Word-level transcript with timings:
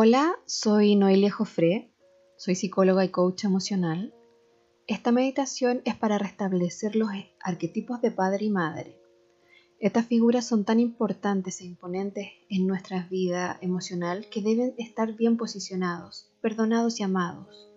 Hola, 0.00 0.36
soy 0.46 0.94
Noelia 0.94 1.32
Jofré, 1.32 1.90
soy 2.36 2.54
psicóloga 2.54 3.04
y 3.04 3.08
coach 3.08 3.42
emocional. 3.42 4.14
Esta 4.86 5.10
meditación 5.10 5.82
es 5.84 5.96
para 5.96 6.18
restablecer 6.18 6.94
los 6.94 7.10
arquetipos 7.42 8.00
de 8.00 8.12
padre 8.12 8.44
y 8.44 8.50
madre. 8.50 8.96
Estas 9.80 10.06
figuras 10.06 10.46
son 10.46 10.64
tan 10.64 10.78
importantes 10.78 11.60
e 11.60 11.64
imponentes 11.64 12.28
en 12.48 12.68
nuestra 12.68 13.08
vida 13.10 13.58
emocional 13.60 14.28
que 14.30 14.40
deben 14.40 14.72
estar 14.78 15.16
bien 15.16 15.36
posicionados, 15.36 16.30
perdonados 16.40 17.00
y 17.00 17.02
amados. 17.02 17.68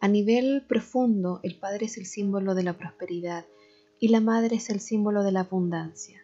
A 0.00 0.08
nivel 0.08 0.64
profundo, 0.66 1.40
el 1.42 1.58
padre 1.58 1.84
es 1.84 1.98
el 1.98 2.06
símbolo 2.06 2.54
de 2.54 2.62
la 2.62 2.78
prosperidad 2.78 3.44
y 4.00 4.08
la 4.08 4.20
madre 4.20 4.56
es 4.56 4.70
el 4.70 4.80
símbolo 4.80 5.22
de 5.22 5.32
la 5.32 5.40
abundancia. 5.40 6.18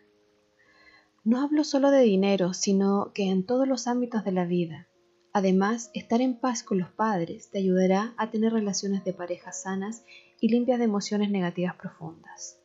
No 1.22 1.42
hablo 1.42 1.64
solo 1.64 1.90
de 1.90 2.00
dinero, 2.00 2.54
sino 2.54 3.12
que 3.12 3.24
en 3.28 3.44
todos 3.44 3.68
los 3.68 3.86
ámbitos 3.86 4.24
de 4.24 4.32
la 4.32 4.46
vida. 4.46 4.88
Además, 5.32 5.90
estar 5.94 6.20
en 6.20 6.34
paz 6.34 6.62
con 6.62 6.78
los 6.78 6.90
padres 6.90 7.50
te 7.50 7.58
ayudará 7.58 8.14
a 8.18 8.30
tener 8.30 8.52
relaciones 8.52 9.02
de 9.04 9.14
pareja 9.14 9.52
sanas 9.52 10.04
y 10.40 10.48
limpias 10.48 10.78
de 10.78 10.84
emociones 10.84 11.30
negativas 11.30 11.74
profundas. 11.76 12.58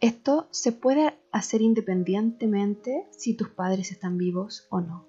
Esto 0.00 0.48
se 0.50 0.72
puede 0.72 1.16
hacer 1.32 1.60
independientemente 1.60 3.06
si 3.10 3.34
tus 3.34 3.48
padres 3.48 3.92
están 3.92 4.18
vivos 4.18 4.66
o 4.70 4.80
no. 4.80 5.06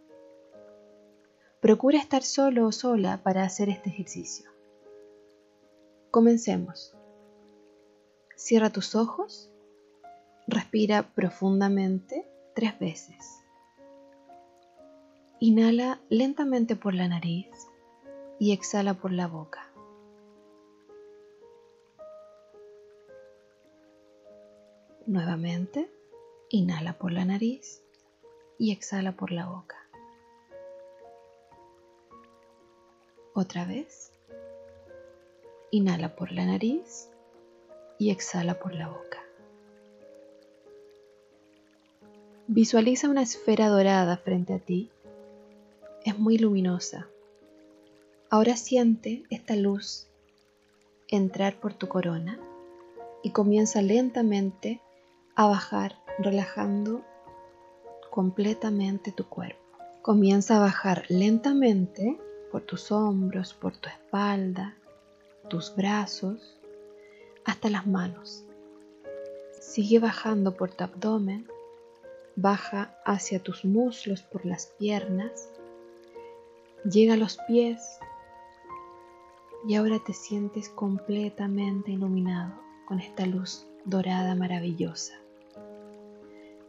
Procura 1.59 1.99
estar 1.99 2.23
solo 2.23 2.67
o 2.67 2.71
sola 2.71 3.21
para 3.23 3.43
hacer 3.43 3.69
este 3.69 3.89
ejercicio. 3.89 4.49
Comencemos. 6.11 6.95
Cierra 8.35 8.69
tus 8.69 8.95
ojos, 8.95 9.51
respira 10.47 11.13
profundamente 11.13 12.25
tres 12.55 12.79
veces. 12.79 13.38
Inhala 15.41 16.01
lentamente 16.09 16.75
por 16.75 16.93
la 16.93 17.07
nariz 17.07 17.47
y 18.39 18.51
exhala 18.51 18.95
por 18.95 19.13
la 19.13 19.27
boca. 19.27 19.71
Nuevamente, 25.05 25.89
inhala 26.49 26.97
por 26.97 27.13
la 27.13 27.23
nariz 27.23 27.81
y 28.57 28.73
exhala 28.73 29.13
por 29.13 29.31
la 29.31 29.47
boca. 29.47 29.77
Otra 33.33 33.63
vez, 33.63 34.11
inhala 35.71 36.17
por 36.17 36.33
la 36.33 36.45
nariz 36.45 37.09
y 37.97 38.11
exhala 38.11 38.59
por 38.59 38.73
la 38.73 38.89
boca. 38.89 39.23
Visualiza 42.47 43.07
una 43.07 43.21
esfera 43.21 43.69
dorada 43.69 44.17
frente 44.17 44.55
a 44.55 44.59
ti. 44.59 44.91
Es 46.09 46.17
muy 46.17 46.39
luminosa. 46.39 47.07
Ahora 48.31 48.57
siente 48.57 49.25
esta 49.29 49.55
luz 49.55 50.07
entrar 51.07 51.59
por 51.59 51.75
tu 51.75 51.87
corona 51.87 52.39
y 53.21 53.29
comienza 53.29 53.83
lentamente 53.83 54.81
a 55.35 55.45
bajar, 55.45 56.01
relajando 56.17 57.05
completamente 58.09 59.11
tu 59.11 59.29
cuerpo. 59.29 59.61
Comienza 60.01 60.57
a 60.57 60.61
bajar 60.61 61.05
lentamente 61.09 62.19
por 62.51 62.63
tus 62.63 62.91
hombros, 62.91 63.53
por 63.53 63.77
tu 63.77 63.87
espalda, 63.89 64.75
tus 65.47 65.75
brazos, 65.75 66.59
hasta 67.45 67.69
las 67.69 67.85
manos. 67.85 68.45
Sigue 69.61 69.99
bajando 69.99 70.57
por 70.57 70.71
tu 70.71 70.85
abdomen, 70.85 71.47
baja 72.35 72.97
hacia 73.05 73.43
tus 73.43 73.63
muslos 73.63 74.23
por 74.23 74.43
las 74.47 74.73
piernas, 74.79 75.51
llega 76.83 77.15
a 77.15 77.17
los 77.17 77.37
pies 77.47 77.99
y 79.67 79.75
ahora 79.75 79.99
te 79.99 80.13
sientes 80.13 80.69
completamente 80.69 81.91
iluminado 81.91 82.53
con 82.87 82.99
esta 82.99 83.25
luz 83.25 83.65
dorada 83.85 84.35
maravillosa. 84.35 85.15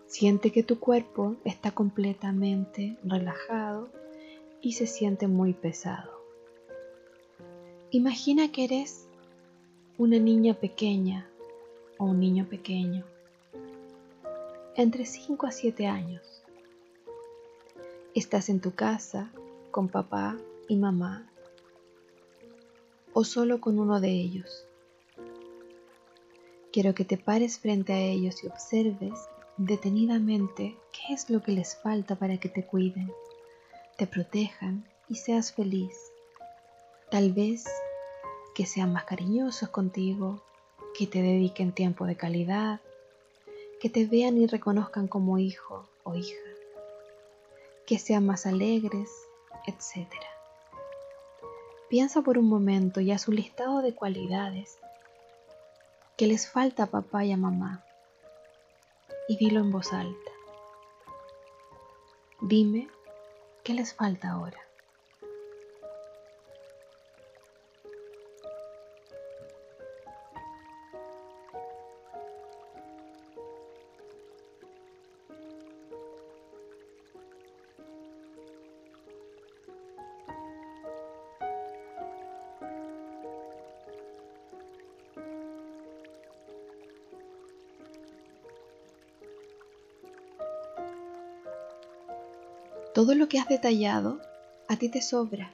Siente 0.07 0.51
que 0.51 0.65
tu 0.65 0.81
cuerpo 0.81 1.37
está 1.45 1.71
completamente 1.71 2.97
relajado 3.05 3.89
y 4.61 4.73
se 4.73 4.87
siente 4.87 5.29
muy 5.29 5.53
pesado. 5.53 6.11
Imagina 7.93 8.51
que 8.51 8.65
eres 8.65 9.07
una 9.99 10.19
niña 10.19 10.55
pequeña 10.55 11.29
o 11.99 12.07
un 12.07 12.19
niño 12.19 12.47
pequeño, 12.49 13.05
entre 14.75 15.07
5 15.07 15.47
a 15.47 15.53
7 15.53 15.87
años. 15.87 16.43
Estás 18.15 18.49
en 18.49 18.61
tu 18.61 18.75
casa 18.75 19.31
con 19.71 19.89
papá 19.89 20.37
y 20.69 20.77
mamá 20.77 21.31
o 23.13 23.25
solo 23.25 23.61
con 23.61 23.79
uno 23.79 24.01
de 24.01 24.11
ellos. 24.11 24.67
Quiero 26.73 26.95
que 26.95 27.05
te 27.05 27.17
pares 27.17 27.59
frente 27.59 27.93
a 27.93 27.99
ellos 27.99 28.45
y 28.45 28.47
observes 28.47 29.29
detenidamente 29.57 30.77
qué 30.93 31.15
es 31.15 31.29
lo 31.29 31.43
que 31.43 31.53
les 31.53 31.77
falta 31.77 32.15
para 32.15 32.39
que 32.39 32.49
te 32.49 32.65
cuiden, 32.65 33.13
te 33.97 34.07
protejan 34.07 34.85
y 35.09 35.17
seas 35.17 35.53
feliz. 35.53 35.97
Tal 37.11 37.33
vez 37.33 37.65
que 38.55 38.67
sean 38.67 38.93
más 38.93 39.05
cariñosos 39.05 39.69
contigo, 39.71 40.43
que 40.97 41.07
te 41.07 41.23
dediquen 41.23 41.73
tiempo 41.73 42.07
de 42.07 42.17
calidad, 42.17 42.81
que 43.81 43.91
te 43.91 44.07
vean 44.07 44.37
y 44.37 44.47
reconozcan 44.47 45.09
como 45.09 45.39
hijo 45.39 45.89
o 46.05 46.15
hija, 46.15 46.39
que 47.87 47.99
sean 47.99 48.27
más 48.27 48.47
alegres, 48.47 49.11
etc. 49.67 50.09
Piensa 51.89 52.23
por 52.23 52.39
un 52.39 52.49
momento 52.49 53.01
y 53.01 53.13
haz 53.13 53.29
un 53.29 53.37
listado 53.37 53.83
de 53.83 53.95
cualidades 53.95 54.79
que 56.17 56.27
les 56.27 56.51
falta 56.51 56.85
a 56.85 56.87
papá 56.87 57.25
y 57.25 57.33
a 57.33 57.37
mamá 57.37 57.85
y 59.29 59.37
dilo 59.37 59.61
en 59.61 59.73
voz 59.73 59.93
alta. 59.93 60.33
Dime 62.41 62.89
qué 63.65 63.75
les 63.75 63.95
falta 63.95 64.31
ahora. 64.31 64.70
Todo 93.01 93.15
lo 93.15 93.31
que 93.31 93.39
has 93.39 93.49
detallado 93.49 94.21
a 94.69 94.77
ti 94.77 94.91
te 94.91 95.01
sobra, 95.01 95.51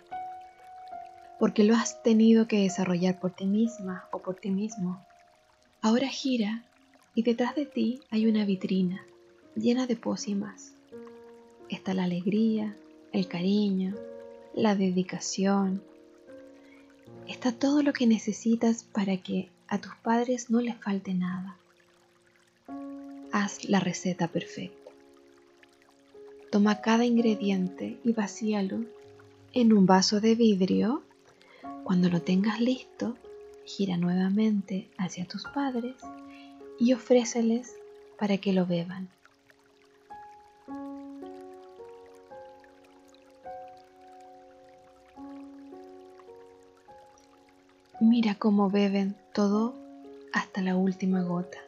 porque 1.39 1.63
lo 1.63 1.77
has 1.77 2.03
tenido 2.03 2.49
que 2.49 2.63
desarrollar 2.63 3.21
por 3.21 3.31
ti 3.37 3.47
misma 3.47 4.09
o 4.11 4.19
por 4.19 4.35
ti 4.35 4.51
mismo. 4.51 5.01
Ahora 5.81 6.09
gira 6.09 6.65
y 7.15 7.23
detrás 7.23 7.55
de 7.55 7.65
ti 7.65 8.01
hay 8.11 8.27
una 8.27 8.45
vitrina 8.45 9.07
llena 9.55 9.87
de 9.87 9.95
pócimas. 9.95 10.73
Está 11.69 11.95
la 11.95 12.03
alegría, 12.03 12.77
el 13.13 13.29
cariño, 13.29 13.95
la 14.53 14.75
dedicación. 14.75 15.85
Está 17.29 17.53
todo 17.53 17.85
lo 17.85 17.93
que 17.93 18.09
necesitas 18.09 18.83
para 18.83 19.19
que 19.19 19.51
a 19.69 19.79
tus 19.79 19.95
padres 20.03 20.51
no 20.51 20.61
les 20.61 20.77
falte 20.79 21.15
nada. 21.15 21.57
Haz 23.31 23.67
la 23.67 23.79
receta 23.79 24.27
perfecta. 24.27 24.86
Toma 26.51 26.81
cada 26.81 27.05
ingrediente 27.05 27.99
y 28.05 28.13
vacíalo 28.13 28.85
en 29.53 29.73
un 29.73 29.87
vaso 29.87 30.21
de 30.21 30.35
vidrio. 30.35 31.03
Cuando 31.85 32.09
lo 32.09 32.23
tengas 32.23 32.61
listo, 32.61 33.17
gira 33.65 33.97
nuevamente 33.97 34.89
hacia 34.97 35.27
tus 35.27 35.45
padres 35.45 35.97
y 36.79 36.93
ofréceles 36.93 37.75
para 38.19 38.39
que 38.39 38.53
lo 38.53 38.67
beban. 38.67 39.09
Mira 48.01 48.35
cómo 48.35 48.71
beben 48.71 49.17
todo 49.33 49.75
hasta 50.33 50.61
la 50.61 50.77
última 50.77 51.23
gota. 51.23 51.66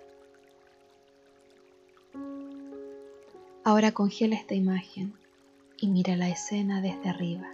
Ahora 3.69 3.93
congela 3.93 4.35
esta 4.35 4.55
imagen 4.55 5.13
y 5.77 5.89
mira 5.89 6.17
la 6.17 6.31
escena 6.31 6.81
desde 6.81 7.11
arriba. 7.11 7.51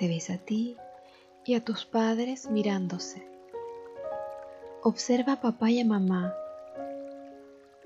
Te 0.00 0.08
ves 0.08 0.30
a 0.30 0.38
ti 0.38 0.76
y 1.46 1.54
a 1.54 1.64
tus 1.64 1.84
padres 1.84 2.50
mirándose. 2.50 3.24
Observa 4.82 5.34
a 5.34 5.40
papá 5.40 5.70
y 5.70 5.78
a 5.78 5.84
mamá. 5.84 6.34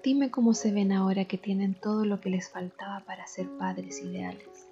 Dime 0.02 0.30
cómo 0.30 0.54
se 0.54 0.72
ven 0.72 0.92
ahora 0.92 1.26
que 1.26 1.36
tienen 1.36 1.74
todo 1.74 2.06
lo 2.06 2.22
que 2.22 2.30
les 2.30 2.48
faltaba 2.48 3.00
para 3.00 3.26
ser 3.26 3.50
padres 3.58 4.00
ideales. 4.00 4.66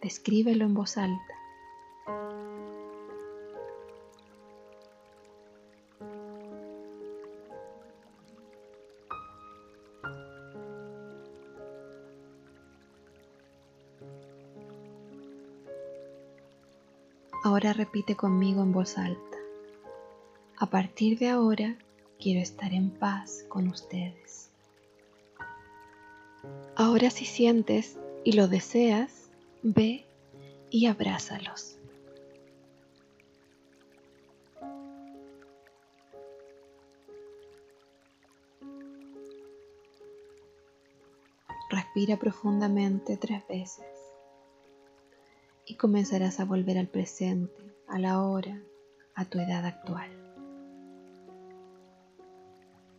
Escríbelo 0.00 0.64
en 0.64 0.72
voz 0.72 0.96
alta. 0.96 1.34
Ahora 17.48 17.72
repite 17.72 18.14
conmigo 18.14 18.62
en 18.62 18.72
voz 18.72 18.98
alta. 18.98 19.38
A 20.58 20.66
partir 20.66 21.18
de 21.18 21.30
ahora 21.30 21.78
quiero 22.20 22.40
estar 22.40 22.74
en 22.74 22.90
paz 22.90 23.46
con 23.48 23.68
ustedes. 23.68 24.50
Ahora 26.76 27.08
si 27.08 27.24
sientes 27.24 27.96
y 28.22 28.32
lo 28.32 28.48
deseas, 28.48 29.30
ve 29.62 30.04
y 30.68 30.84
abrázalos. 30.88 31.78
Respira 41.70 42.18
profundamente 42.18 43.16
tres 43.16 43.42
veces 43.48 43.97
y 45.68 45.74
comenzarás 45.74 46.40
a 46.40 46.46
volver 46.46 46.78
al 46.78 46.88
presente, 46.88 47.62
a 47.88 47.98
la 47.98 48.22
hora, 48.22 48.58
a 49.14 49.26
tu 49.26 49.38
edad 49.38 49.66
actual. 49.66 50.10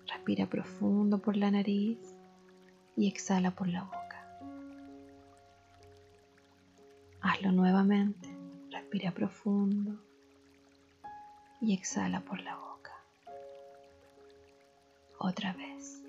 Respira 0.05 0.45
profundo 0.45 1.17
por 1.17 1.35
la 1.35 1.49
nariz 1.49 1.97
y 2.95 3.07
exhala 3.07 3.51
por 3.51 3.67
la 3.67 3.83
boca. 3.83 4.39
Hazlo 7.21 7.51
nuevamente. 7.51 8.29
Respira 8.69 9.11
profundo 9.11 9.99
y 11.61 11.73
exhala 11.73 12.21
por 12.21 12.39
la 12.41 12.55
boca. 12.55 12.93
Otra 15.17 15.53
vez. 15.53 16.03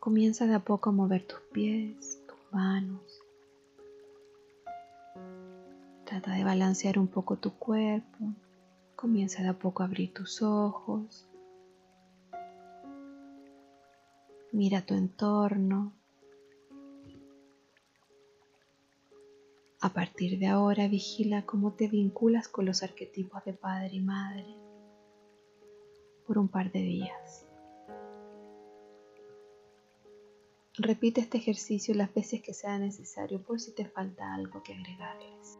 Comienza 0.00 0.46
de 0.46 0.54
a 0.54 0.60
poco 0.60 0.88
a 0.88 0.92
mover 0.94 1.26
tus 1.26 1.40
pies, 1.52 2.22
tus 2.26 2.38
manos. 2.52 3.20
Trata 6.06 6.32
de 6.32 6.42
balancear 6.42 6.98
un 6.98 7.06
poco 7.06 7.36
tu 7.36 7.52
cuerpo. 7.58 8.32
Comienza 8.96 9.42
de 9.42 9.50
a 9.50 9.58
poco 9.58 9.82
a 9.82 9.86
abrir 9.86 10.14
tus 10.14 10.40
ojos. 10.40 11.28
Mira 14.52 14.80
tu 14.86 14.94
entorno. 14.94 15.92
A 19.82 19.90
partir 19.90 20.38
de 20.38 20.46
ahora 20.46 20.88
vigila 20.88 21.44
cómo 21.44 21.74
te 21.74 21.88
vinculas 21.88 22.48
con 22.48 22.64
los 22.64 22.82
arquetipos 22.82 23.44
de 23.44 23.52
padre 23.52 23.96
y 23.96 24.00
madre 24.00 24.46
por 26.26 26.38
un 26.38 26.48
par 26.48 26.72
de 26.72 26.80
días. 26.80 27.49
Repite 30.78 31.20
este 31.20 31.38
ejercicio 31.38 31.94
las 31.94 32.14
veces 32.14 32.42
que 32.42 32.54
sea 32.54 32.78
necesario 32.78 33.42
por 33.42 33.60
si 33.60 33.74
te 33.74 33.86
falta 33.86 34.34
algo 34.34 34.62
que 34.62 34.74
agregarles. 34.74 35.58